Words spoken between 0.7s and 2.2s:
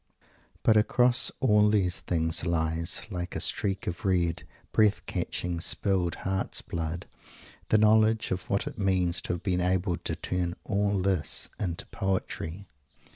across all these